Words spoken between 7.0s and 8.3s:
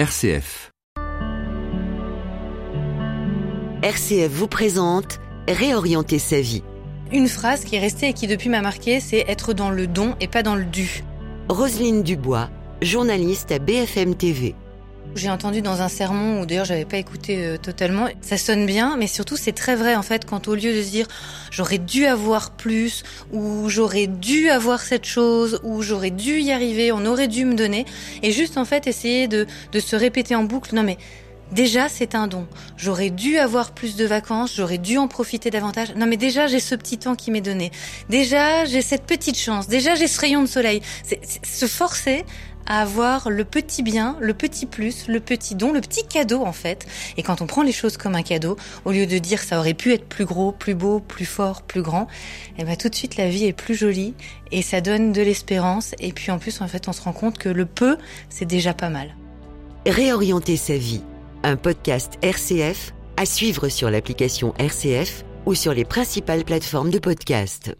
Une phrase qui est restée et qui